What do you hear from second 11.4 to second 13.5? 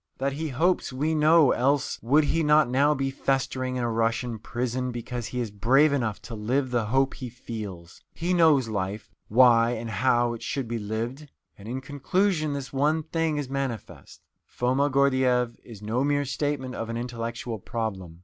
And in conclusion, this one thing is